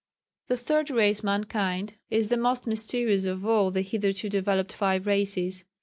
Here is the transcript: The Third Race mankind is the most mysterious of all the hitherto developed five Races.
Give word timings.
The 0.47 0.57
Third 0.57 0.89
Race 0.89 1.21
mankind 1.21 1.93
is 2.09 2.29
the 2.29 2.37
most 2.37 2.65
mysterious 2.65 3.25
of 3.25 3.45
all 3.45 3.69
the 3.69 3.83
hitherto 3.83 4.29
developed 4.29 4.73
five 4.73 5.05
Races. 5.05 5.63